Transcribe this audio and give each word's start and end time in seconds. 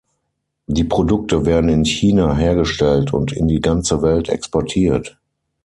Die 0.65 0.83
Produkte 0.83 1.45
werden 1.45 1.69
in 1.69 1.85
China 1.85 2.35
hergestellt 2.35 3.13
und 3.13 3.31
in 3.33 3.47
die 3.47 3.59
ganze 3.59 4.01
Welt 4.01 4.29
exportiert. 4.29 5.19